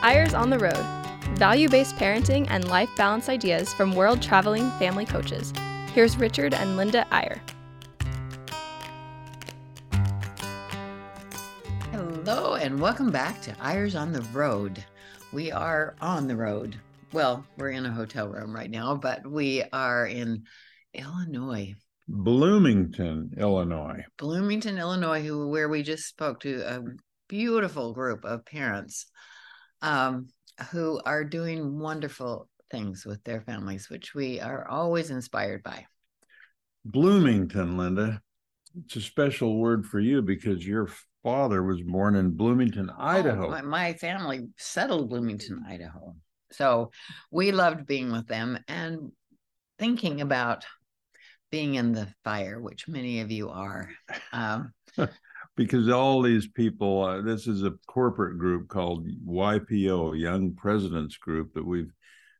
[0.00, 0.98] Eyres on the Road
[1.36, 5.52] value based parenting and life balance ideas from world traveling family coaches.
[5.92, 7.42] Here's Richard and Linda Eyre.
[11.90, 14.84] Hello, and welcome back to Eyres on the Road.
[15.32, 16.76] We are on the road.
[17.12, 20.44] Well, we're in a hotel room right now, but we are in
[20.94, 21.74] Illinois.
[22.06, 24.04] Bloomington, Illinois.
[24.16, 26.82] Bloomington, Illinois, who where we just spoke to a
[27.28, 29.06] beautiful group of parents
[29.82, 30.28] um,
[30.70, 35.86] who are doing wonderful things with their families, which we are always inspired by.
[36.84, 38.20] Bloomington, Linda.
[38.84, 40.88] It's a special word for you because your
[41.22, 43.46] father was born in Bloomington, Idaho.
[43.46, 46.14] Oh, my, my family settled Bloomington, Idaho.
[46.52, 46.90] So
[47.30, 49.12] we loved being with them and
[49.78, 50.64] thinking about
[51.50, 53.90] being in the fire, which many of you are.
[54.32, 54.72] Um,
[55.58, 61.52] because all these people, uh, this is a corporate group called YPO, Young Presidents Group,
[61.54, 61.92] that we've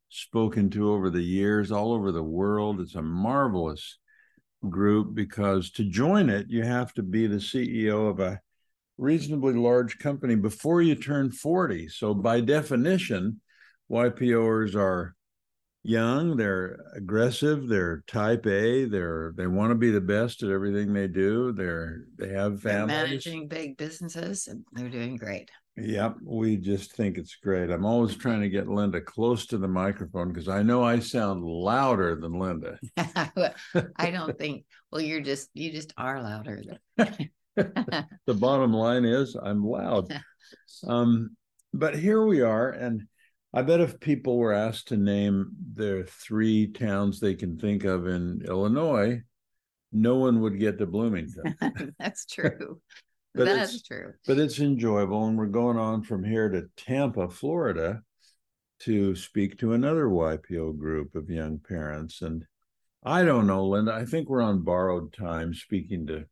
[0.09, 2.81] spoken to over the years, all over the world.
[2.81, 3.99] It's a marvelous
[4.71, 8.41] group because to join it, you have to be the CEO of a
[8.99, 11.89] reasonably large company before you turn 40.
[11.89, 13.41] So, by definition,
[13.91, 15.17] YPOers are
[15.89, 20.93] young, they're aggressive, they're type A, they're they want to be the best at everything
[20.93, 21.53] they do.
[21.53, 22.97] They're they have they're families.
[22.97, 25.51] managing big businesses and they're doing great.
[25.77, 27.71] Yep, we just think it's great.
[27.71, 31.45] I'm always trying to get Linda close to the microphone because I know I sound
[31.45, 32.79] louder than Linda.
[33.97, 36.63] I don't think well you're just you just are louder.
[37.57, 40.13] the bottom line is I'm loud.
[40.87, 41.37] Um,
[41.73, 43.03] but here we are, and
[43.53, 48.07] I bet if people were asked to name their three towns they can think of
[48.07, 49.23] in Illinois,
[49.91, 51.57] no one would get to Bloomington.
[51.99, 52.81] That's true.
[53.35, 54.15] That's true.
[54.27, 58.03] but it's enjoyable, and we're going on from here to Tampa, Florida,
[58.81, 62.21] to speak to another YPO group of young parents.
[62.23, 62.45] And
[63.05, 63.93] I don't know, Linda.
[63.93, 66.25] I think we're on borrowed time speaking to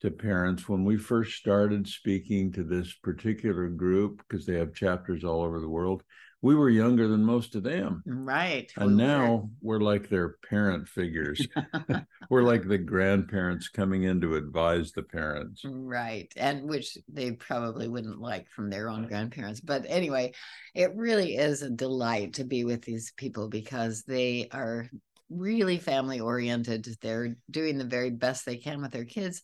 [0.00, 0.68] to parents.
[0.68, 5.60] When we first started speaking to this particular group, because they have chapters all over
[5.60, 6.02] the world,
[6.42, 8.02] we were younger than most of them.
[8.06, 8.72] Right.
[8.76, 11.46] And We were- now we're like their parent figures.
[12.30, 15.62] we're like the grandparents coming in to advise the parents.
[15.64, 16.32] Right.
[16.36, 19.60] And which they probably wouldn't like from their own grandparents.
[19.60, 20.32] But anyway,
[20.74, 24.88] it really is a delight to be with these people because they are
[25.28, 26.88] really family oriented.
[27.02, 29.42] They're doing the very best they can with their kids.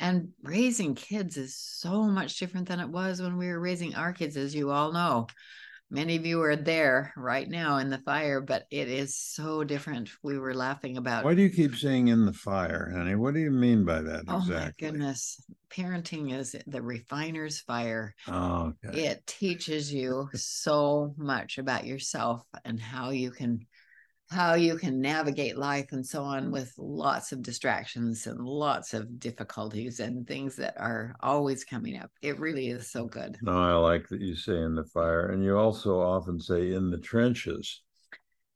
[0.00, 4.12] And raising kids is so much different than it was when we were raising our
[4.12, 5.28] kids, as you all know.
[5.90, 10.10] Many of you are there right now in the fire, but it is so different.
[10.22, 13.14] We were laughing about Why do you keep saying in the fire, honey?
[13.14, 14.56] What do you mean by that Oh exactly?
[14.56, 15.44] my goodness.
[15.70, 18.14] Parenting is the refiner's fire.
[18.26, 19.04] Oh, okay.
[19.06, 23.66] It teaches you so much about yourself and how you can
[24.30, 29.20] how you can navigate life and so on with lots of distractions and lots of
[29.20, 32.10] difficulties and things that are always coming up.
[32.22, 33.38] It really is so good.
[33.42, 36.90] No, I like that you say in the fire, and you also often say in
[36.90, 37.82] the trenches.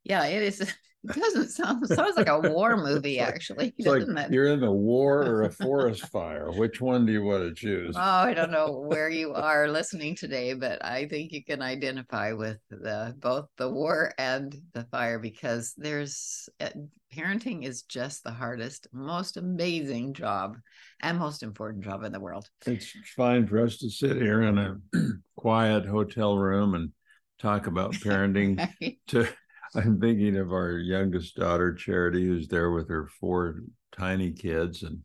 [0.03, 0.73] Yeah, it is
[1.03, 4.31] it doesn't sound sounds like a war movie like- actually, doesn't it?
[4.31, 6.51] you're in a war or a forest fire.
[6.51, 7.95] Which one do you want to choose?
[7.95, 12.33] Oh, I don't know where you are listening today, but I think you can identify
[12.33, 16.69] with the both the war and the fire because there's uh,
[17.15, 20.57] parenting is just the hardest, most amazing job
[21.01, 22.49] and most important job in the world.
[22.65, 24.75] It's fine for us to sit here in a
[25.35, 26.91] quiet hotel room and
[27.39, 28.57] talk about parenting.
[28.81, 28.97] Right?
[29.07, 29.27] to
[29.75, 34.83] I'm thinking of our youngest daughter, Charity, who's there with her four tiny kids.
[34.83, 34.99] And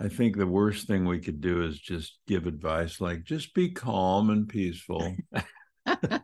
[0.00, 3.70] I think the worst thing we could do is just give advice like just be
[3.70, 5.16] calm and peaceful.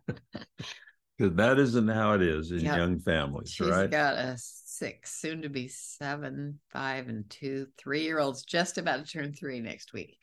[1.19, 2.76] Because that isn't how it is in Yeah.
[2.76, 3.90] young families, She's right?
[3.90, 9.04] got a six, soon to be seven, five, and two, three year olds just about
[9.04, 10.16] to turn three next week.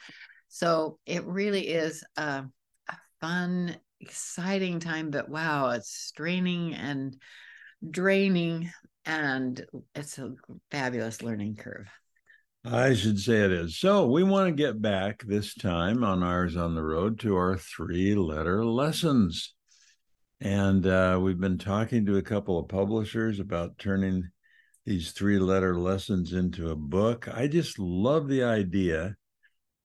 [0.47, 2.46] So it really is a,
[2.88, 7.17] a fun, exciting time, but wow, it's straining and
[7.90, 8.72] draining,
[9.05, 9.66] and
[9.96, 10.34] it's a
[10.69, 11.87] fabulous learning curve.
[12.63, 13.78] I should say it is.
[13.78, 17.57] So we want to get back this time on ours on the road to our
[17.57, 19.53] three letter lessons.
[20.41, 24.29] And uh, we've been talking to a couple of publishers about turning
[24.85, 27.28] these three letter lessons into a book.
[27.31, 29.16] I just love the idea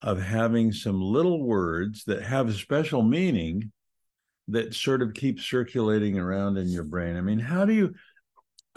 [0.03, 3.73] of having some little words that have a special meaning
[4.53, 7.17] that sort of keeps circulating around in your brain.
[7.17, 7.95] I mean, how do you?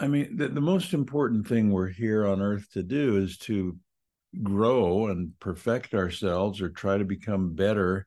[0.00, 3.76] I mean, the, the most important thing we're here on earth to do is to
[4.42, 8.06] grow and perfect ourselves or try to become better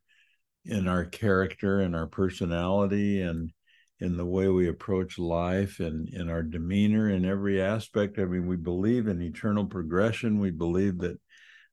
[0.66, 3.52] in our character and our personality and
[4.00, 8.19] in the way we approach life and in our demeanor in every aspect.
[8.19, 10.40] I mean, we believe in eternal progression.
[10.40, 11.18] We believe that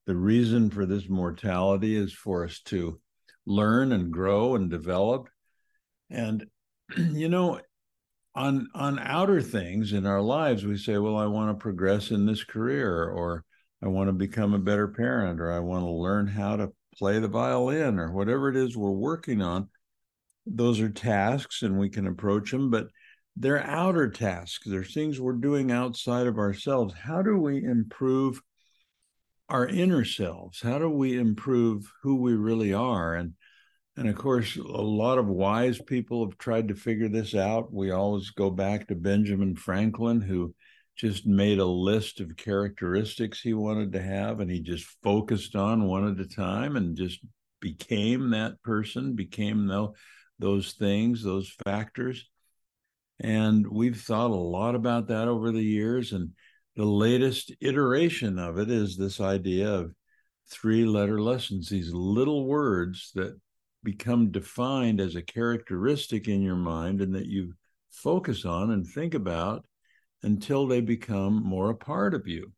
[0.06, 3.00] the reason for this mortality is for us to
[3.46, 5.28] learn and grow and develop.
[6.10, 6.46] And,
[6.96, 7.60] you know,
[8.34, 12.26] on on outer things in our lives, we say, well, I want to progress in
[12.26, 13.44] this career, or
[13.82, 17.20] I want to become a better parent, or I want to learn how to play
[17.20, 19.68] the violin, or whatever it is we're working on
[20.46, 22.88] those are tasks and we can approach them, but
[23.36, 24.66] they're outer tasks.
[24.66, 26.94] They're things we're doing outside of ourselves.
[26.94, 28.40] How do we improve
[29.48, 30.60] our inner selves?
[30.60, 33.14] How do we improve who we really are?
[33.14, 33.34] And
[33.96, 37.72] and of course, a lot of wise people have tried to figure this out.
[37.72, 40.54] We always go back to Benjamin Franklin, who
[40.96, 45.86] just made a list of characteristics he wanted to have, and he just focused on
[45.86, 47.20] one at a time and just
[47.60, 49.88] became that person, became the
[50.38, 52.28] those things, those factors.
[53.20, 56.12] And we've thought a lot about that over the years.
[56.12, 56.30] And
[56.76, 59.94] the latest iteration of it is this idea of
[60.50, 63.38] three letter lessons, these little words that
[63.84, 67.54] become defined as a characteristic in your mind and that you
[67.90, 69.64] focus on and think about
[70.22, 72.52] until they become more a part of you.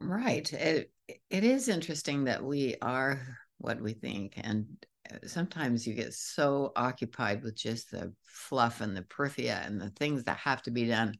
[0.00, 0.52] Right.
[0.52, 0.92] It,
[1.30, 3.20] it is interesting that we are
[3.58, 4.34] what we think.
[4.36, 4.66] And
[5.12, 9.90] uh, sometimes you get so occupied with just the fluff and the perithia and the
[9.90, 11.14] things that have to be done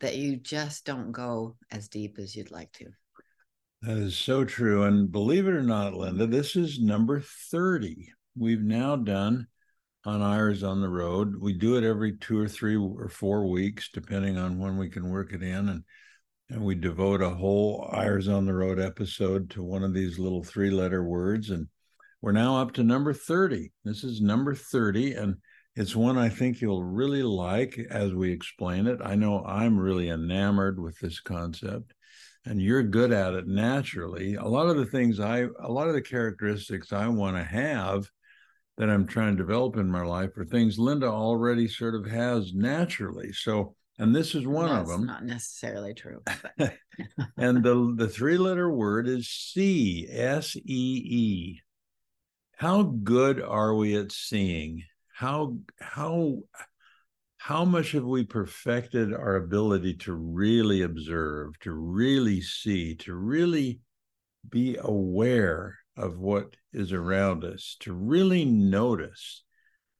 [0.00, 2.86] that you just don't go as deep as you'd like to.
[3.86, 4.84] That is so true.
[4.84, 8.12] And believe it or not, Linda, this is number 30.
[8.34, 9.46] We've now done
[10.06, 11.34] on Eyres on the Road.
[11.38, 15.10] We do it every two or three or four weeks, depending on when we can
[15.10, 15.68] work it in.
[15.68, 15.84] And
[16.50, 20.42] and we devote a whole Eyres on the Road episode to one of these little
[20.42, 21.50] three letter words.
[21.50, 21.68] And
[22.22, 23.70] we're now up to number 30.
[23.84, 25.36] This is number 30, and
[25.76, 29.00] it's one I think you'll really like as we explain it.
[29.02, 31.92] I know I'm really enamored with this concept,
[32.44, 34.34] and you're good at it naturally.
[34.34, 38.08] A lot of the things I, a lot of the characteristics I want to have
[38.76, 42.52] that I'm trying to develop in my life are things Linda already sort of has
[42.52, 43.32] naturally.
[43.32, 45.06] So, and this is one That's of them.
[45.06, 46.22] Not necessarily true.
[47.36, 51.60] and the the three letter word is C S E E
[52.56, 56.38] how good are we at seeing how how
[57.44, 63.80] how much have we perfected our ability to really observe to really see to really
[64.48, 69.44] be aware of what is around us to really notice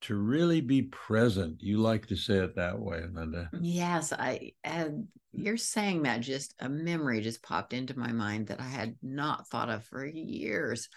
[0.00, 1.56] to really be present?
[1.60, 3.50] You like to say it that way linda.
[3.60, 8.60] Yes i and you're saying that just a memory just popped into my mind that
[8.60, 10.88] i had not thought of for years.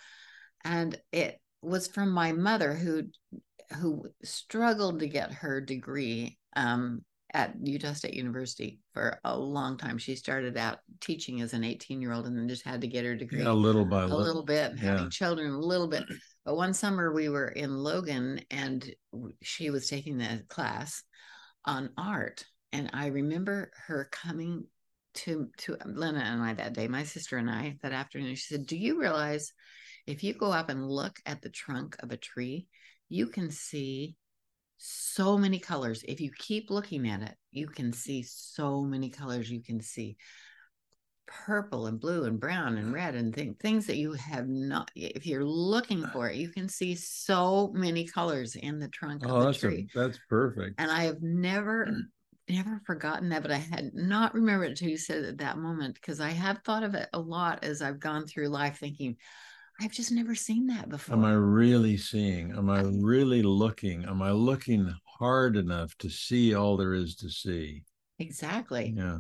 [0.64, 3.04] And it was from my mother who
[3.76, 7.02] who struggled to get her degree um,
[7.34, 9.98] at Utah State University for a long time.
[9.98, 13.06] She started out teaching as an 18 year old and then just had to get
[13.06, 14.92] her degree yeah, a little by a little, little bit, yeah.
[14.92, 16.04] having children a little bit.
[16.46, 18.90] But one summer we were in Logan and
[19.42, 21.04] she was taking the class
[21.66, 22.46] on art.
[22.72, 24.64] And I remember her coming
[25.16, 28.36] to to Lena and I that day, my sister and I that afternoon.
[28.36, 29.52] She said, Do you realize
[30.06, 32.68] if you go up and look at the trunk of a tree,
[33.10, 34.16] you can see
[34.78, 36.04] so many colors.
[36.08, 39.50] If you keep looking at it, you can see so many colors.
[39.50, 40.18] You can see
[41.28, 45.26] purple and blue and brown and red and th- things that you have not if
[45.26, 46.10] you're looking ah.
[46.14, 49.60] for it you can see so many colors in the trunk oh of the that's
[49.60, 52.00] tree a, that's perfect and i have never mm.
[52.50, 55.58] never forgotten that but i had not remembered it until you said it at that
[55.58, 59.18] moment because i have thought of it a lot as i've gone through life thinking
[59.80, 61.16] I've just never seen that before.
[61.16, 62.52] Am I really seeing?
[62.52, 64.06] Am I really looking?
[64.06, 67.84] Am I looking hard enough to see all there is to see?
[68.20, 68.94] Exactly.
[68.98, 69.20] Yeah.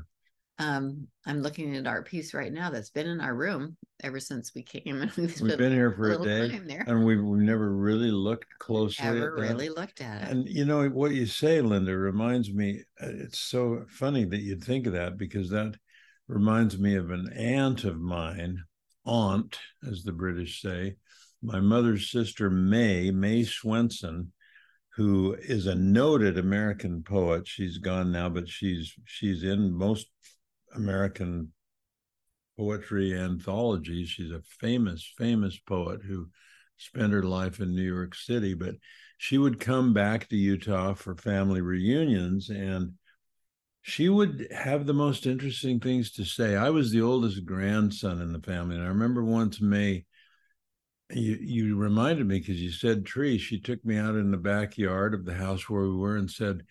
[0.60, 4.54] Um, I'm looking at our piece right now that's been in our room ever since
[4.56, 5.08] we came.
[5.16, 9.06] We've, we've been here for a, a day, and we've, we've never really looked closely.
[9.06, 10.30] Never really looked at it.
[10.30, 12.82] And you know what you say, Linda, reminds me.
[13.00, 15.76] Uh, it's so funny that you'd think of that because that
[16.28, 18.64] reminds me of an aunt of mine
[19.08, 19.58] aunt,
[19.90, 20.98] as the British say,
[21.42, 24.34] my mother's sister, May, May Swenson,
[24.96, 27.48] who is a noted American poet.
[27.48, 30.08] She's gone now, but she's she's in most
[30.76, 31.54] American
[32.58, 34.10] poetry anthologies.
[34.10, 36.30] She's a famous, famous poet who
[36.78, 38.76] spent her life in New York City, but
[39.18, 42.94] she would come back to Utah for family reunions and
[43.88, 46.58] she would have the most interesting things to say.
[46.58, 50.03] I was the oldest grandson in the family, and I remember once May
[51.10, 53.38] you you reminded me because you said tree.
[53.38, 56.63] She took me out in the backyard of the house where we were and said,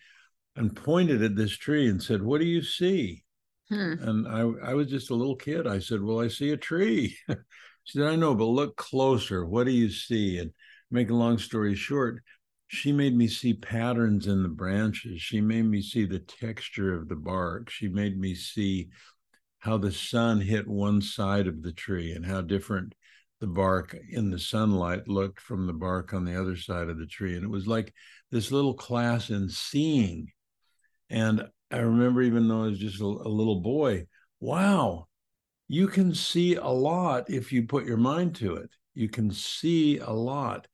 [0.55, 3.23] and pointed at this tree and said, "What do you see?"
[3.69, 3.93] Hmm.
[3.99, 5.65] And I I was just a little kid.
[5.65, 7.17] I said, "Well, I see a tree."
[7.83, 9.43] she said, "I know, but look closer.
[9.43, 10.51] What do you see?" And
[10.91, 12.21] make a long story short,
[12.67, 15.21] she made me see patterns in the branches.
[15.21, 17.69] She made me see the texture of the bark.
[17.69, 18.89] She made me see
[19.59, 22.93] how the sun hit one side of the tree and how different
[23.39, 27.05] the bark in the sunlight looked from the bark on the other side of the
[27.05, 27.35] tree.
[27.35, 27.93] And it was like
[28.31, 30.27] this little class in seeing.
[31.09, 34.07] And I remember, even though I was just a, a little boy,
[34.39, 35.07] wow,
[35.67, 38.69] you can see a lot if you put your mind to it.
[38.93, 40.67] You can see a lot.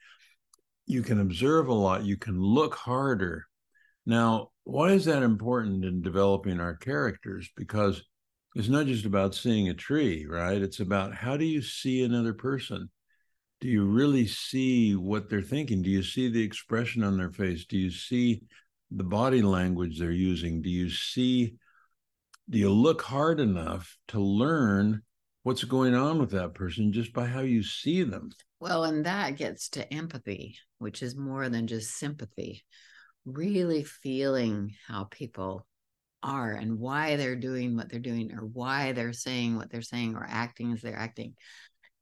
[0.85, 2.03] You can observe a lot.
[2.03, 3.45] You can look harder.
[4.05, 7.49] Now, why is that important in developing our characters?
[7.55, 8.03] Because
[8.55, 10.61] it's not just about seeing a tree, right?
[10.61, 12.89] It's about how do you see another person?
[13.61, 15.81] Do you really see what they're thinking?
[15.81, 17.65] Do you see the expression on their face?
[17.65, 18.43] Do you see
[18.91, 20.61] the body language they're using?
[20.61, 21.55] Do you see,
[22.49, 25.01] do you look hard enough to learn
[25.43, 28.31] what's going on with that person just by how you see them?
[28.59, 32.63] Well, and that gets to empathy, which is more than just sympathy.
[33.25, 35.67] Really feeling how people
[36.23, 40.15] are and why they're doing what they're doing or why they're saying what they're saying
[40.15, 41.35] or acting as they're acting.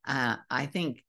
[0.06, 1.02] Uh, I think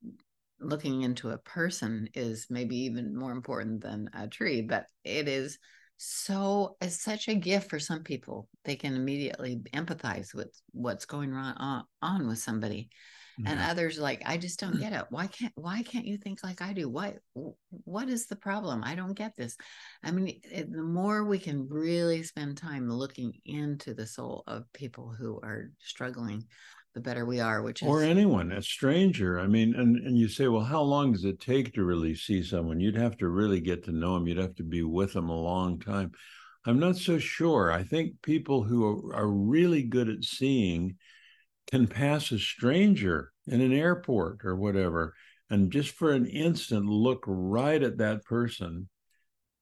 [0.59, 5.59] looking into a person is maybe even more important than a tree, but it is
[6.05, 8.49] so it's such a gift for some people.
[8.65, 12.89] They can immediately empathize with what's going on uh, on with somebody
[13.45, 15.05] and others like i just don't get it.
[15.09, 16.89] Why can't why can't you think like i do?
[16.89, 17.19] What
[17.85, 18.83] what is the problem?
[18.83, 19.55] I don't get this.
[20.03, 24.71] I mean it, the more we can really spend time looking into the soul of
[24.73, 26.43] people who are struggling
[26.93, 30.27] the better we are which is or anyone a stranger i mean and and you
[30.27, 32.79] say well how long does it take to really see someone?
[32.79, 35.41] You'd have to really get to know them you'd have to be with them a
[35.41, 36.11] long time.
[36.65, 37.71] I'm not so sure.
[37.71, 40.95] I think people who are, are really good at seeing
[41.69, 45.13] can pass a stranger in an airport or whatever
[45.49, 48.87] and just for an instant look right at that person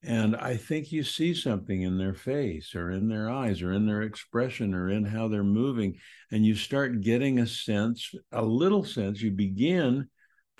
[0.03, 3.85] and i think you see something in their face or in their eyes or in
[3.85, 5.95] their expression or in how they're moving
[6.31, 10.07] and you start getting a sense a little sense you begin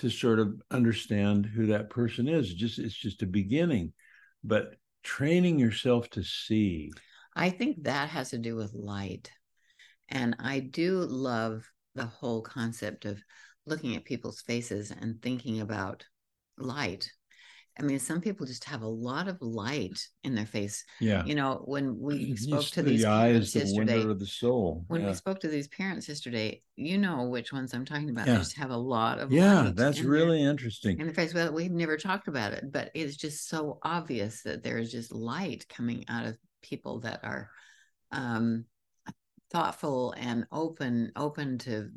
[0.02, 2.52] to sort of understand who that person is.
[2.56, 3.94] Just it's just a beginning.
[4.44, 6.92] But training yourself to see.
[7.36, 9.32] I think that has to do with light.
[10.10, 13.22] And I do love the whole concept of
[13.68, 16.04] looking at people's faces and thinking about
[16.58, 17.12] light.
[17.80, 20.84] I mean, some people just have a lot of light in their face.
[21.00, 21.24] Yeah.
[21.26, 24.84] You know, when we spoke to these the eyes, the window of the soul.
[24.88, 25.08] When yeah.
[25.08, 28.28] we spoke to these parents yesterday, you know which ones I'm talking about.
[28.28, 28.34] Yeah.
[28.34, 29.72] They just have a lot of yeah.
[29.74, 31.00] That's really their, interesting.
[31.00, 34.64] In the face, well, we've never talked about it, but it's just so obvious that
[34.64, 37.50] there is just light coming out of people that are
[38.12, 38.66] um
[39.52, 41.90] thoughtful and open open to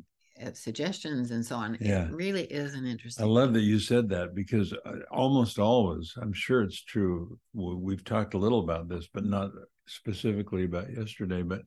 [0.53, 2.05] suggestions and so on yeah.
[2.05, 6.13] it really is an interesting i love that you said that because uh, almost always
[6.21, 9.51] i'm sure it's true we've talked a little about this but not
[9.87, 11.61] specifically about yesterday but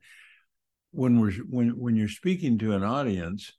[0.91, 3.53] when we're when when you're speaking to an audience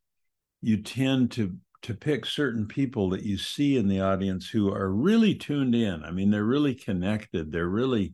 [0.62, 4.92] you tend to to pick certain people that you see in the audience who are
[4.92, 8.14] really tuned in i mean they're really connected they're really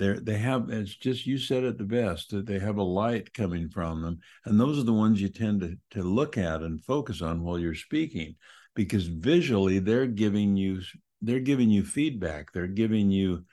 [0.00, 3.32] they they have it's just you said it the best that they have a light
[3.34, 6.82] coming from them and those are the ones you tend to to look at and
[6.84, 8.34] focus on while you're speaking
[8.74, 10.80] because visually they're giving you
[11.22, 13.44] they're giving you feedback they're giving you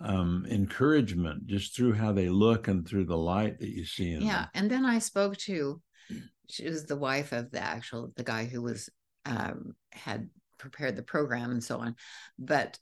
[0.00, 4.22] um, encouragement just through how they look and through the light that you see in
[4.22, 4.48] yeah them.
[4.54, 5.80] and then i spoke to
[6.48, 8.90] she was the wife of the actual the guy who was
[9.24, 10.28] um, had
[10.58, 11.94] prepared the program and so on
[12.38, 12.78] but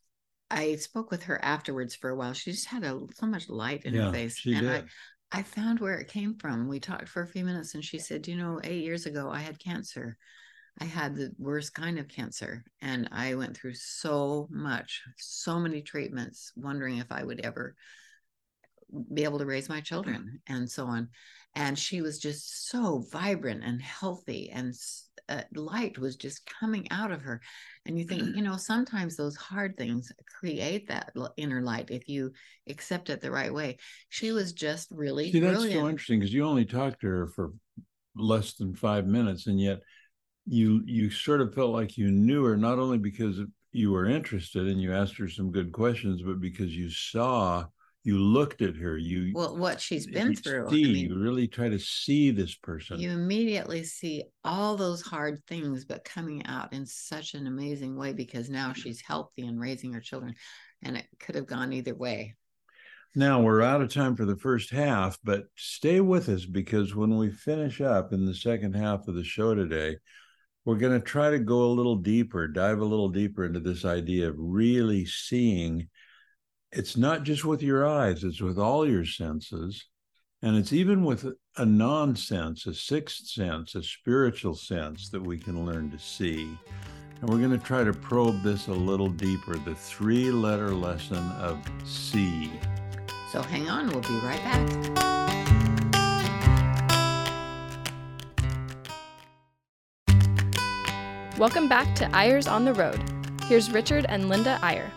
[0.51, 2.33] I spoke with her afterwards for a while.
[2.33, 4.45] She just had a, so much light in yeah, her face.
[4.47, 4.85] And did.
[5.33, 6.69] I, I found where it came from.
[6.69, 9.41] We talked for a few minutes and she said, You know, eight years ago, I
[9.41, 10.17] had cancer.
[10.79, 12.65] I had the worst kind of cancer.
[12.81, 17.77] And I went through so much, so many treatments, wondering if I would ever
[19.13, 21.09] be able to raise my children and so on.
[21.55, 24.75] And she was just so vibrant and healthy and
[25.29, 27.41] uh, light was just coming out of her
[27.87, 32.33] and you think you know sometimes those hard things create that inner light if you
[32.69, 33.77] accept it the right way
[34.09, 35.81] she was just really See, that's brilliant.
[35.81, 37.53] so interesting because you only talked to her for
[38.17, 39.81] less than five minutes and yet
[40.47, 44.67] you you sort of felt like you knew her not only because you were interested
[44.67, 47.65] and you asked her some good questions but because you saw
[48.03, 51.47] you looked at her you well what she's been through see, I mean, you really
[51.47, 52.99] try to see this person.
[52.99, 58.13] You immediately see all those hard things but coming out in such an amazing way
[58.13, 60.35] because now she's healthy and raising her children
[60.83, 62.37] and it could have gone either way.
[63.15, 67.17] Now we're out of time for the first half but stay with us because when
[67.19, 69.97] we finish up in the second half of the show today
[70.65, 73.85] we're going to try to go a little deeper dive a little deeper into this
[73.85, 75.89] idea of really seeing
[76.73, 79.87] it's not just with your eyes, it's with all your senses.
[80.43, 85.37] And it's even with a non sense, a sixth sense, a spiritual sense that we
[85.37, 86.57] can learn to see.
[87.21, 91.31] And we're going to try to probe this a little deeper the three letter lesson
[91.33, 92.51] of see.
[93.33, 94.71] So hang on, we'll be right back.
[101.39, 103.03] Welcome back to Eyres on the Road.
[103.45, 104.91] Here's Richard and Linda Eyre.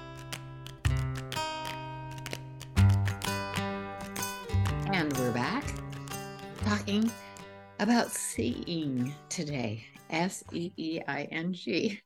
[6.63, 7.11] Talking
[7.79, 9.85] about seeing today.
[10.09, 11.99] S E E I N G.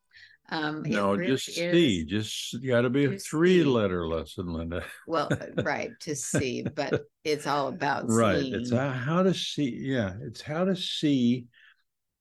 [0.50, 2.06] Um, no, really just see.
[2.06, 4.84] Just got to be a three-letter lesson, Linda.
[5.08, 8.40] well, right, to see, but it's all about right.
[8.40, 8.54] Seeing.
[8.56, 9.78] It's how to see.
[9.80, 11.46] Yeah, it's how to see.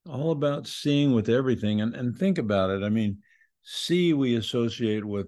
[0.05, 2.83] All about seeing with everything, and and think about it.
[2.83, 3.19] I mean,
[3.63, 5.27] see we associate with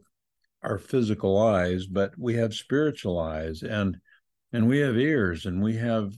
[0.61, 3.97] our physical eyes, but we have spiritual eyes, and
[4.51, 6.13] and we have ears, and we have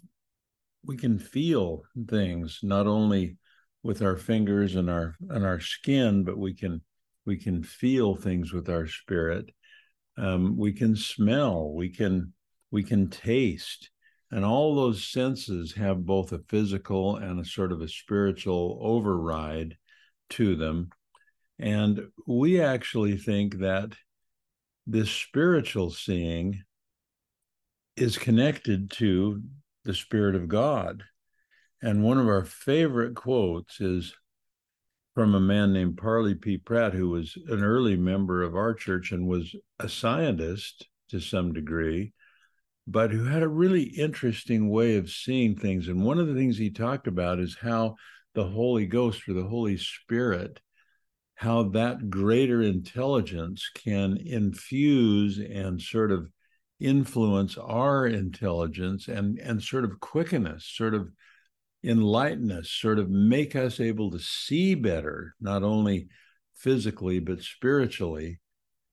[0.83, 3.37] we can feel things not only
[3.83, 6.81] with our fingers and our and our skin, but we can
[7.25, 9.51] we can feel things with our spirit.
[10.17, 11.73] Um, we can smell.
[11.73, 12.33] We can
[12.71, 13.89] we can taste,
[14.31, 19.77] and all those senses have both a physical and a sort of a spiritual override
[20.31, 20.89] to them.
[21.59, 23.93] And we actually think that
[24.87, 26.63] this spiritual seeing
[27.95, 29.43] is connected to
[29.83, 31.03] the Spirit of God.
[31.81, 34.13] And one of our favorite quotes is
[35.15, 36.57] from a man named Parley P.
[36.57, 41.53] Pratt, who was an early member of our church and was a scientist to some
[41.53, 42.13] degree,
[42.87, 45.87] but who had a really interesting way of seeing things.
[45.87, 47.95] And one of the things he talked about is how
[48.33, 50.61] the Holy Ghost or the Holy Spirit,
[51.35, 56.29] how that greater intelligence can infuse and sort of
[56.81, 61.09] influence our intelligence and and sort of quicken us sort of
[61.83, 66.07] enlighten us sort of make us able to see better not only
[66.55, 68.39] physically but spiritually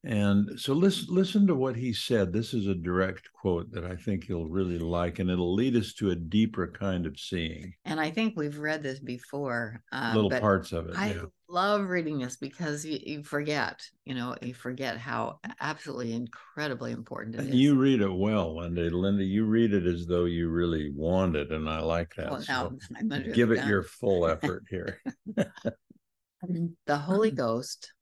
[0.04, 2.32] and so listen, listen to what he said.
[2.32, 5.92] This is a direct quote that I think you'll really like, and it'll lead us
[5.94, 7.74] to a deeper kind of seeing.
[7.84, 9.82] And I think we've read this before.
[9.90, 10.94] Uh, Little parts of it.
[10.96, 11.22] I yeah.
[11.48, 17.34] love reading this because you, you, forget, you know, you forget how absolutely incredibly important
[17.34, 17.54] it and is.
[17.56, 18.82] You read it well, Linda.
[18.90, 22.30] Linda, you read it as though you really want it, and I like that.
[22.30, 23.68] Well, now so give it done.
[23.68, 25.02] your full effort here.
[26.86, 27.92] the Holy Ghost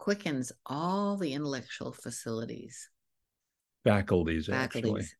[0.00, 2.88] quickens all the intellectual facilities,
[3.84, 5.14] faculties, faculties.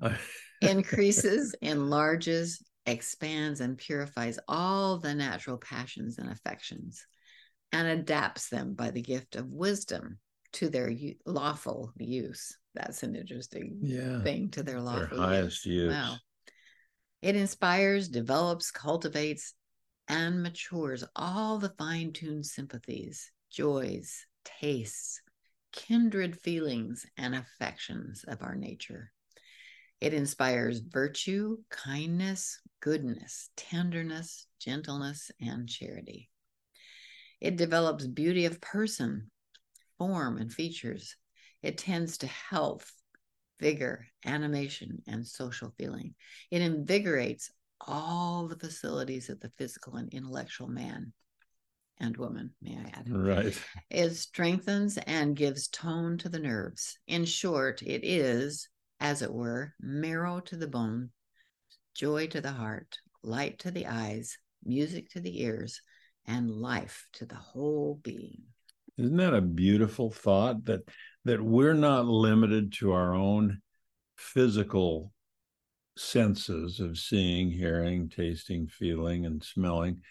[0.00, 0.18] actually.
[0.62, 7.04] increases, enlarges, expands, and purifies all the natural passions and affections,
[7.72, 10.18] and adapts them by the gift of wisdom
[10.52, 10.92] to their
[11.26, 12.56] lawful use.
[12.74, 14.22] That's an interesting yeah.
[14.22, 15.74] thing to their lawful their highest use.
[15.74, 15.92] use.
[15.92, 16.16] Wow.
[17.20, 19.54] It inspires, develops, cultivates,
[20.06, 25.22] and matures all the fine tuned sympathies joys, tastes,
[25.72, 29.12] kindred feelings, and affections of our nature.
[30.00, 36.30] It inspires virtue, kindness, goodness, tenderness, gentleness, and charity.
[37.40, 39.30] It develops beauty of person,
[39.98, 41.16] form, and features.
[41.62, 42.90] It tends to health,
[43.60, 46.16] vigor, animation, and social feeling.
[46.50, 51.12] It invigorates all the facilities of the physical and intellectual man
[51.98, 53.08] and woman, may I add.
[53.08, 53.62] Right.
[53.90, 56.98] It strengthens and gives tone to the nerves.
[57.06, 58.68] In short, it is,
[59.00, 61.10] as it were, marrow to the bone,
[61.94, 65.80] joy to the heart, light to the eyes, music to the ears,
[66.26, 68.42] and life to the whole being.
[68.96, 70.80] Isn't that a beautiful thought that
[71.24, 73.60] that we're not limited to our own
[74.16, 75.12] physical
[75.96, 80.02] senses of seeing, hearing, tasting, feeling, and smelling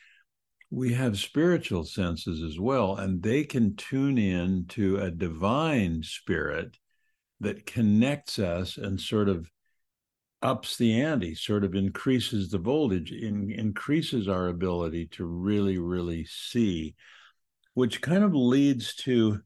[0.73, 6.75] we have spiritual senses as well, and they can tune in to a divine spirit
[7.39, 9.47] that connects us and sort of
[10.41, 16.25] ups the ante, sort of increases the voltage, in, increases our ability to really, really
[16.25, 16.95] see,
[17.75, 19.41] which kind of leads to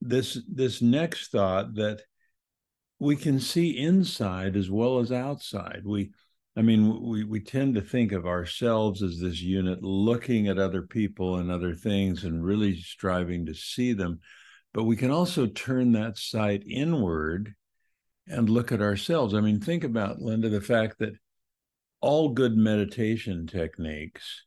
[0.00, 2.02] this this next thought that
[3.00, 5.82] we can see inside as well as outside.
[5.84, 6.12] We,
[6.56, 10.82] I mean, we we tend to think of ourselves as this unit, looking at other
[10.82, 14.20] people and other things, and really striving to see them.
[14.72, 17.54] But we can also turn that sight inward
[18.26, 19.34] and look at ourselves.
[19.34, 21.14] I mean, think about Linda the fact that
[22.00, 24.44] all good meditation techniques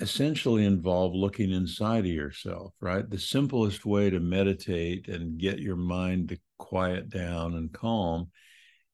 [0.00, 3.08] essentially involve looking inside of yourself, right?
[3.08, 8.30] The simplest way to meditate and get your mind to quiet down and calm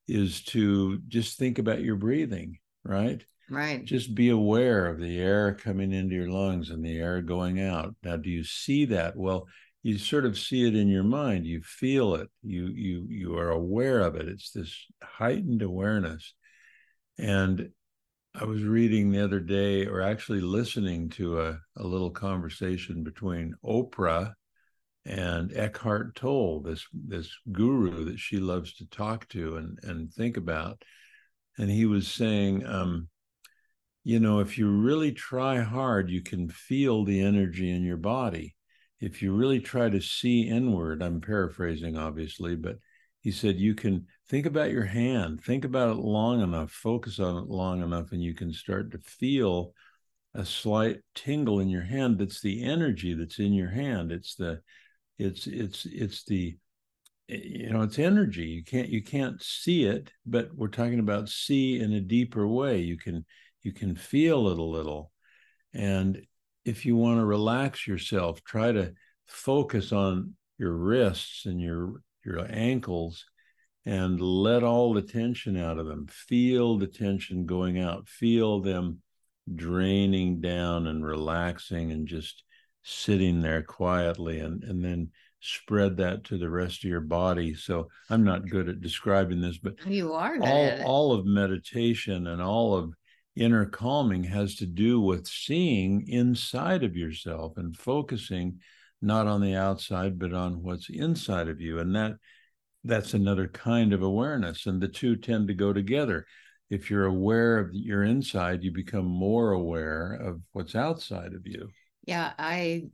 [0.07, 3.25] is to just think about your breathing, right?
[3.51, 3.85] Right.
[3.85, 7.95] Just be aware of the air coming into your lungs and the air going out.
[8.03, 9.17] Now, do you see that?
[9.17, 9.47] Well,
[9.83, 11.47] you sort of see it in your mind.
[11.47, 12.31] You feel it.
[12.43, 14.29] You you you are aware of it.
[14.29, 16.33] It's this heightened awareness.
[17.19, 17.69] And
[18.35, 23.55] I was reading the other day, or actually listening to a, a little conversation between
[23.65, 24.33] Oprah
[25.07, 30.37] and Eckhart Tolle, this this guru that she loves to talk to and and think
[30.37, 30.83] about.
[31.59, 33.09] And he was saying, um,
[34.03, 38.57] you know, if you really try hard, you can feel the energy in your body.
[39.01, 42.79] If you really try to see inward, I'm paraphrasing obviously, but
[43.25, 47.43] he said you can think about your hand think about it long enough focus on
[47.43, 49.73] it long enough and you can start to feel
[50.35, 54.61] a slight tingle in your hand that's the energy that's in your hand it's the
[55.19, 56.57] it's it's it's the
[57.29, 61.81] you know it's energy you can't you can't see it but we're talking about see
[61.81, 63.25] in a deeper way you can
[63.63, 65.11] you can feel it a little
[65.73, 66.21] and
[66.65, 68.93] if you want to relax yourself try to
[69.27, 73.25] focus on your wrists and your your ankles
[73.87, 76.07] and let all the tension out of them.
[76.09, 78.09] Feel the tension going out.
[78.09, 79.01] Feel them
[79.55, 82.45] draining down and relaxing and just
[82.85, 87.55] sitting there quietly and, and then spread that to the rest of your body.
[87.55, 92.41] So I'm not good at describing this, but you are all, all of meditation and
[92.41, 92.95] all of
[93.37, 98.61] inner calming has to do with seeing inside of yourself and focusing
[99.03, 101.79] not on the outside, but on what's inside of you.
[101.79, 102.15] And that
[102.85, 104.67] that's another kind of awareness.
[104.67, 106.27] And the two tend to go together.
[106.71, 111.69] If you're aware of your inside, you become more aware of what's outside of you.
[112.07, 112.85] Yeah, I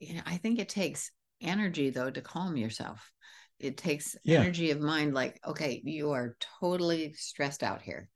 [0.00, 3.10] you know, I think it takes energy though to calm yourself.
[3.58, 4.40] It takes yeah.
[4.40, 8.08] energy of mind like, okay, you are totally stressed out here.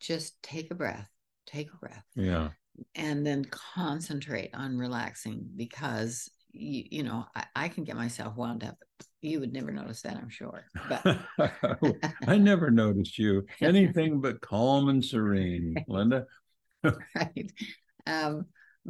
[0.00, 1.08] Just take a breath.
[1.46, 2.04] Take a breath.
[2.14, 2.50] Yeah.
[2.94, 8.64] And then concentrate on relaxing because you, you know, I, I, can get myself wound
[8.64, 8.76] up.
[9.20, 10.64] You would never notice that, I'm sure.
[10.88, 11.18] But
[12.26, 16.26] I never noticed you anything but calm and serene, Linda.
[16.84, 17.52] right.
[18.06, 18.46] Um,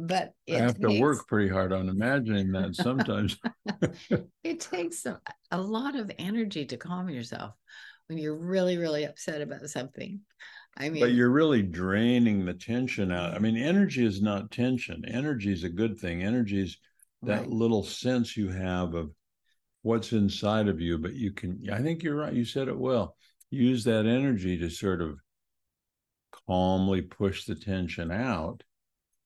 [0.07, 3.37] but I have takes, to work pretty hard on imagining that sometimes.
[4.43, 5.19] it takes a,
[5.51, 7.53] a lot of energy to calm yourself
[8.07, 10.21] when you're really, really upset about something.
[10.77, 13.33] I mean, but you're really draining the tension out.
[13.33, 15.03] I mean, energy is not tension.
[15.05, 16.23] Energy is a good thing.
[16.23, 16.77] Energy is
[17.23, 17.49] that right.
[17.49, 19.11] little sense you have of
[19.81, 23.15] what's inside of you but you can i think you're right you said it well
[23.49, 25.19] use that energy to sort of
[26.47, 28.63] calmly push the tension out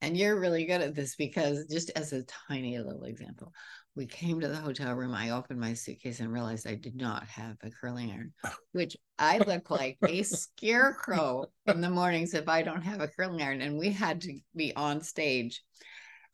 [0.04, 3.52] and you're really good at this because just as a tiny little example
[3.96, 7.26] we came to the hotel room i opened my suitcase and realized i did not
[7.26, 8.34] have a curling iron
[8.74, 13.42] which i look like a scarecrow in the mornings if i don't have a curling
[13.42, 15.63] iron and we had to be on stage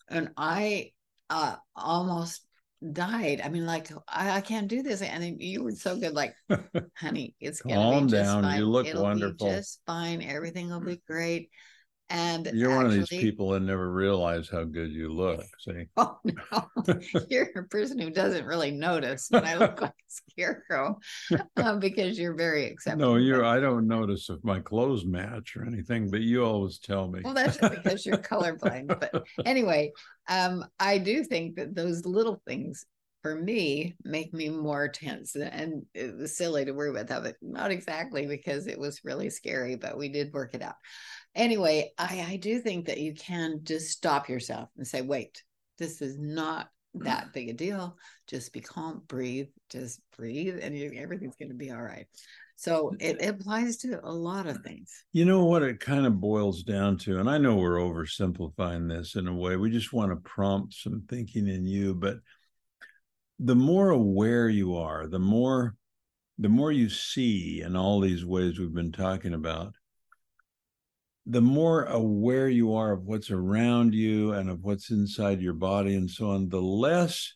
[0.10, 0.92] and i
[1.30, 2.42] uh, almost
[2.92, 3.42] died.
[3.44, 5.02] I mean, like I, I, can't do this.
[5.02, 6.34] And you were so good, like,
[6.98, 8.44] honey, it's gonna calm be down.
[8.44, 8.58] Fine.
[8.58, 9.48] You look It'll wonderful.
[9.48, 10.22] just fine.
[10.22, 11.50] Everything will be great.
[12.12, 15.46] And you're actually, one of these people that never realize how good you look.
[15.60, 15.86] See?
[15.98, 20.98] Oh no, you're a person who doesn't really notice when I look like a scarecrow
[21.58, 23.14] uh, because you're very acceptable.
[23.14, 23.46] No, you're.
[23.46, 27.22] I don't notice if my clothes match or anything, but you always tell me.
[27.24, 28.88] Well, that's because you're colorblind.
[28.88, 29.92] But anyway,
[30.30, 32.86] um, I do think that those little things
[33.22, 37.36] for me make me more tense and it was silly to worry about that but
[37.42, 40.76] not exactly because it was really scary but we did work it out
[41.36, 45.44] anyway, I, I do think that you can just stop yourself and say, wait,
[45.78, 47.06] this is not mm.
[47.06, 47.98] that big a deal.
[48.28, 52.08] Just be calm, breathe, just breathe, and you, everything's going to be all right.
[52.56, 55.06] So it, it, applies to a lot of things.
[55.14, 59.16] You know what it kind of boils down to, and I know we're oversimplifying this
[59.16, 59.56] in a way.
[59.56, 62.18] We just want to prompt some thinking in you, but
[63.40, 65.76] the more aware you are, the more
[66.38, 69.74] the more you see in all these ways we've been talking about,
[71.26, 75.96] the more aware you are of what's around you and of what's inside your body
[75.96, 77.34] and so on, the less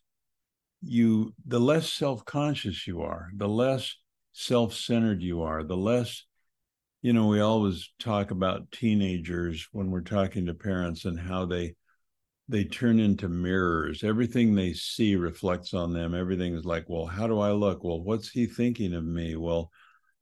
[0.81, 3.93] you, the less self conscious you are, the less
[4.33, 6.25] self-centered you are the less
[7.03, 11.75] you know we always talk about teenagers when we're talking to parents and how they
[12.49, 14.03] they turn into mirrors.
[14.03, 16.13] Everything they see reflects on them.
[16.13, 17.83] Everything is like well how do i look?
[17.83, 19.35] Well what's he thinking of me?
[19.35, 19.71] Well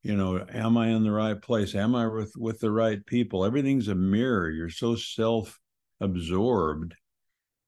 [0.03, 1.75] you know am i in the right place?
[1.75, 3.45] Am i with with the right people?
[3.45, 4.49] Everything's a mirror.
[4.49, 5.59] You're so self
[5.99, 6.95] absorbed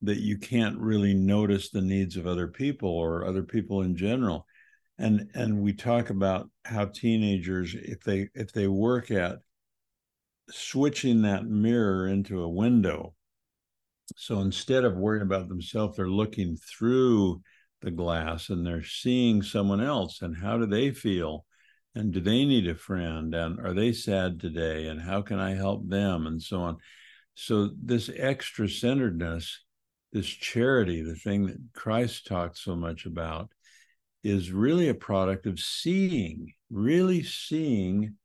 [0.04, 4.46] that you can't really notice the needs of other people or other people in general.
[5.00, 9.40] And and we talk about how teenagers if they if they work at
[10.50, 13.16] switching that mirror into a window
[14.16, 17.42] so instead of worrying about themselves they're looking through
[17.84, 21.46] the glass and they're seeing someone else and how do they feel?
[21.96, 23.36] And do they need a friend?
[23.36, 24.88] And are they sad today?
[24.88, 26.26] And how can i help them?
[26.26, 26.78] And so on.
[27.36, 29.60] So this extra centeredness
[30.14, 33.50] this charity the thing that christ talked so much about
[34.24, 38.16] is really a product of seeing really seeing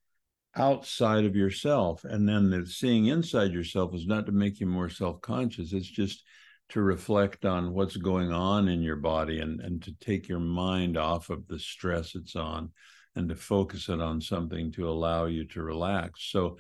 [0.57, 4.89] outside of yourself and then the seeing inside yourself is not to make you more
[4.89, 6.25] self-conscious it's just
[6.69, 10.97] to reflect on what's going on in your body and, and to take your mind
[10.97, 12.71] off of the stress it's on
[13.19, 16.31] and to focus it on something to allow you to relax.
[16.31, 16.59] So,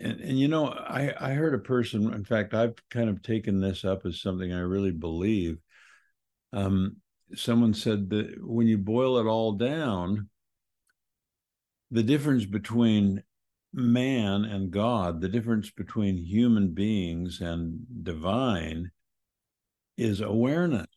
[0.00, 3.60] and, and you know, I, I heard a person, in fact, I've kind of taken
[3.60, 5.58] this up as something I really believe.
[6.52, 6.96] Um,
[7.34, 10.28] someone said that when you boil it all down,
[11.94, 13.22] the difference between
[13.72, 18.90] man and God, the difference between human beings and divine
[19.96, 20.88] is awareness.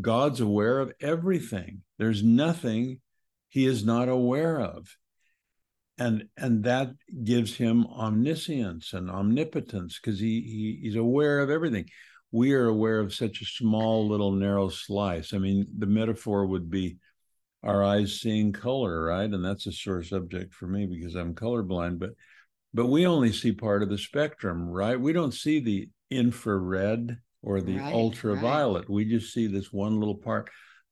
[0.00, 1.82] God's aware of everything.
[1.98, 3.00] There's nothing
[3.48, 4.96] he is not aware of
[5.98, 6.90] and and that
[7.22, 11.88] gives him omniscience and omnipotence because he, he he's aware of everything
[12.32, 16.68] we are aware of such a small little narrow slice i mean the metaphor would
[16.68, 16.96] be
[17.64, 21.98] our eyes seeing color right and that's a sore subject for me because i'm colorblind
[21.98, 22.10] but
[22.72, 27.60] but we only see part of the spectrum right we don't see the infrared or
[27.60, 28.90] the right, ultraviolet right.
[28.90, 30.48] we just see this one little part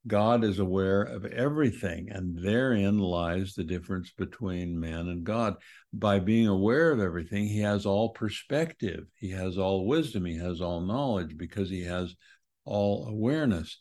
[0.07, 5.55] God is aware of everything, and therein lies the difference between man and God.
[5.93, 10.61] By being aware of everything, he has all perspective, he has all wisdom, he has
[10.61, 12.17] all knowledge because he has
[12.65, 13.81] all awareness.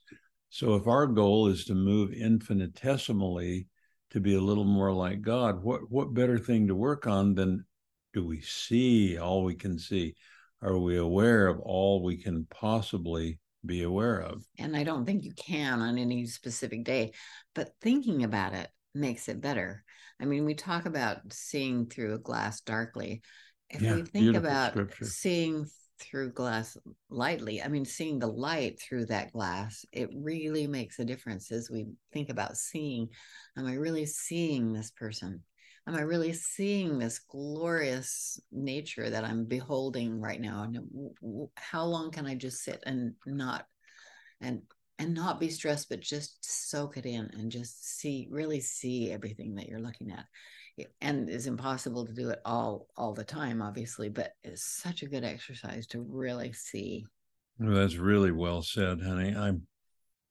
[0.52, 3.68] So, if our goal is to move infinitesimally
[4.12, 7.66] to be a little more like God, what, what better thing to work on than
[8.14, 10.14] do we see all we can see?
[10.62, 14.44] Are we aware of all we can possibly be aware of.
[14.58, 17.14] And I don't think you can on any specific day,
[17.54, 19.84] but thinking about it makes it better.
[20.20, 23.22] I mean, we talk about seeing through a glass darkly.
[23.70, 25.06] If yeah, we think about scripture.
[25.06, 25.66] seeing
[26.02, 26.78] through glass
[27.10, 31.70] lightly, I mean, seeing the light through that glass, it really makes a difference as
[31.70, 33.10] we think about seeing.
[33.58, 35.42] Am I really seeing this person?
[35.88, 40.64] Am I really seeing this glorious nature that I'm beholding right now?
[40.64, 43.66] And how long can I just sit and not
[44.42, 44.62] and
[45.02, 46.38] and not be stressed, but just
[46.70, 50.26] soak it in and just see, really see everything that you're looking at.
[51.02, 55.08] And it's impossible to do it all all the time, obviously, but it's such a
[55.08, 57.06] good exercise to really see.
[57.60, 59.36] That's really well said, honey.
[59.36, 59.68] I'm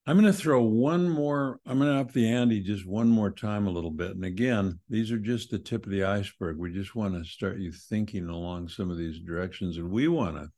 [0.07, 3.31] I'm going to throw one more, I'm going to up the ante just one more
[3.31, 4.13] time a little bit.
[4.13, 6.57] And again, these are just the tip of the iceberg.
[6.57, 10.37] We just want to start you thinking along some of these directions, and we want
[10.37, 10.49] to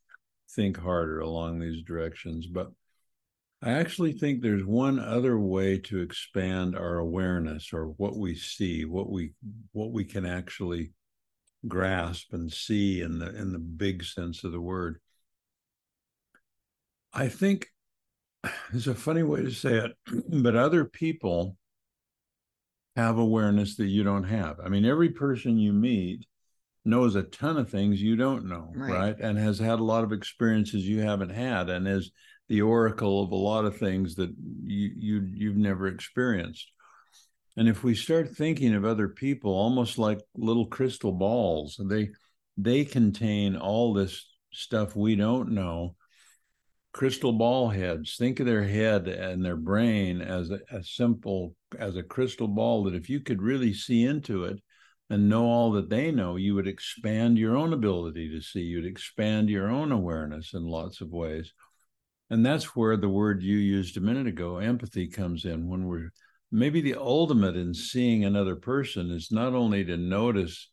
[0.55, 2.47] think harder along these directions.
[2.47, 2.71] But
[3.62, 8.85] I actually think there's one other way to expand our awareness or what we see,
[8.85, 9.35] what we
[9.70, 10.92] what we can actually
[11.68, 15.01] grasp and see in the in the big sense of the word.
[17.12, 17.68] I think
[18.72, 19.92] it's a funny way to say it,
[20.42, 21.57] but other people
[22.96, 24.59] have awareness that you don't have.
[24.59, 26.27] I mean, every person you meet
[26.85, 28.90] knows a ton of things you don't know, right.
[28.92, 29.16] right?
[29.20, 32.11] And has had a lot of experiences you haven't had, and is
[32.53, 34.31] the oracle of a lot of things that
[34.62, 36.71] you, you you've never experienced.
[37.57, 42.11] And if we start thinking of other people almost like little crystal balls, they
[42.59, 45.97] they contain all this stuff we don't know
[46.93, 48.17] crystal ball heads.
[48.17, 52.95] Think of their head and their brain as a, simple as a crystal ball that
[52.95, 54.61] if you could really see into it
[55.09, 58.61] and know all that they know, you would expand your own ability to see.
[58.61, 61.51] You'd expand your own awareness in lots of ways.
[62.33, 65.68] And that's where the word you used a minute ago, empathy, comes in.
[65.68, 66.14] When we're
[66.51, 70.71] maybe the ultimate in seeing another person is not only to notice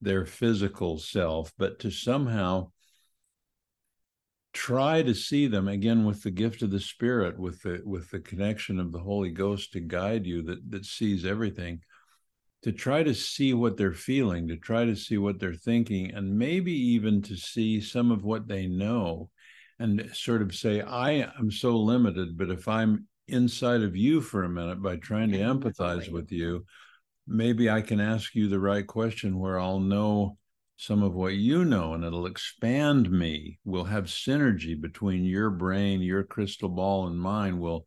[0.00, 2.70] their physical self, but to somehow
[4.52, 8.20] try to see them again with the gift of the spirit with the with the
[8.20, 11.80] connection of the holy ghost to guide you that that sees everything
[12.62, 16.38] to try to see what they're feeling to try to see what they're thinking and
[16.38, 19.28] maybe even to see some of what they know
[19.78, 24.44] and sort of say i am so limited but if i'm inside of you for
[24.44, 26.64] a minute by trying to empathize with you
[27.26, 30.36] maybe i can ask you the right question where i'll know
[30.76, 33.58] some of what you know and it'll expand me.
[33.64, 37.58] We'll have synergy between your brain your crystal ball and mine.
[37.58, 37.86] Will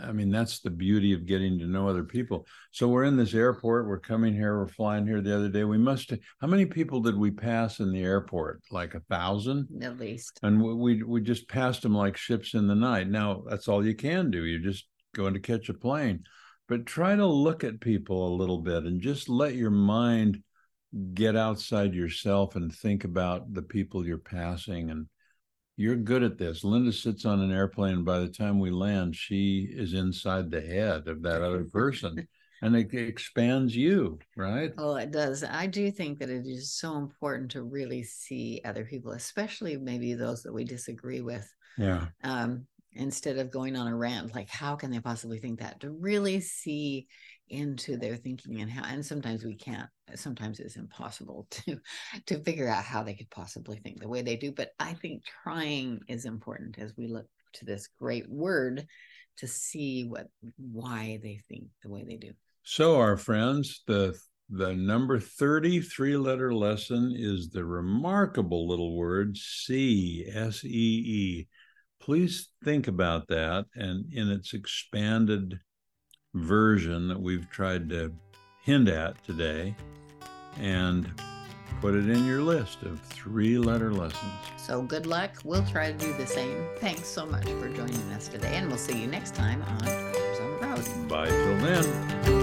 [0.00, 2.46] i mean that's the beauty of getting to know other people.
[2.70, 5.64] So we're in this airport we're coming here we're flying here the other day.
[5.64, 8.62] We must how many people did we pass in the airport?
[8.70, 9.68] Like a thousand?
[9.82, 10.38] At least.
[10.42, 13.08] And we we just passed them like ships in the night.
[13.08, 14.44] Now that's all you can do.
[14.44, 16.24] You're just going to catch a plane.
[16.68, 20.42] But try to look at people a little bit and just let your mind
[21.14, 25.06] get outside yourself and think about the people you're passing and
[25.82, 26.62] you're good at this.
[26.62, 30.60] Linda sits on an airplane and by the time we land she is inside the
[30.60, 32.26] head of that other person
[32.62, 34.72] and it expands you right?
[34.78, 35.42] Oh, it does.
[35.42, 40.14] I do think that it is so important to really see other people especially maybe
[40.14, 42.06] those that we disagree with yeah.
[42.22, 45.80] um, instead of going on a rant like how can they possibly think that?
[45.80, 47.08] To really see
[47.52, 51.78] into their thinking and how and sometimes we can't sometimes it's impossible to
[52.26, 55.22] to figure out how they could possibly think the way they do but i think
[55.42, 58.86] trying is important as we look to this great word
[59.38, 62.32] to see what why they think the way they do.
[62.62, 64.18] So our friends the
[64.50, 71.48] the number 33 letter lesson is the remarkable little word see s e e.
[72.00, 75.58] Please think about that and in its expanded
[76.34, 78.12] version that we've tried to
[78.62, 79.74] hint at today
[80.58, 81.10] and
[81.80, 84.32] put it in your list of three letter lessons.
[84.56, 85.38] So good luck.
[85.44, 86.64] We'll try to do the same.
[86.76, 90.40] Thanks so much for joining us today, and we'll see you next time on Travelers
[90.40, 91.08] on the Road.
[91.08, 92.41] Bye till then.